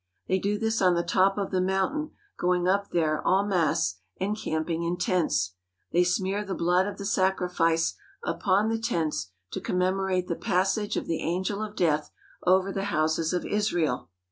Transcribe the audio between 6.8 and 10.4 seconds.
of the sacrifice upon the tents to commemorate the